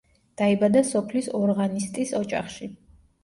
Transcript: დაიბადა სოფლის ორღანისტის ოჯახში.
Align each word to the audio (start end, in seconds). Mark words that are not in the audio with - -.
დაიბადა 0.41 0.81
სოფლის 0.91 1.29
ორღანისტის 1.41 2.15
ოჯახში. 2.21 2.73